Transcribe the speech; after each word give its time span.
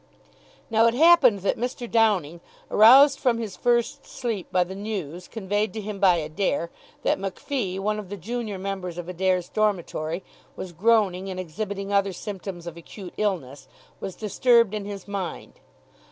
Now 0.71 0.87
it 0.87 0.95
happened 0.95 1.41
that 1.41 1.59
Mr. 1.59 1.85
Downing, 1.87 2.41
aroused 2.71 3.19
from 3.19 3.37
his 3.37 3.55
first 3.55 4.07
sleep 4.07 4.47
by 4.51 4.63
the 4.63 4.73
news, 4.73 5.27
conveyed 5.27 5.73
to 5.73 5.79
him 5.79 5.99
by 5.99 6.15
Adair, 6.15 6.71
that 7.03 7.19
MacPhee, 7.19 7.77
one 7.77 7.99
of 7.99 8.09
the 8.09 8.17
junior 8.17 8.57
members 8.57 8.97
of 8.97 9.07
Adair's 9.07 9.47
dormitory, 9.49 10.23
was 10.55 10.71
groaning 10.71 11.29
and 11.29 11.39
exhibiting 11.39 11.93
other 11.93 12.13
symptoms 12.13 12.65
of 12.65 12.77
acute 12.77 13.13
illness, 13.17 13.67
was 13.99 14.15
disturbed 14.15 14.73
in 14.73 14.85
his 14.85 15.07
mind. 15.07 15.59